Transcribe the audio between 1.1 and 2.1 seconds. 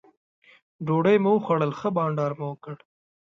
مو وخوړل ښه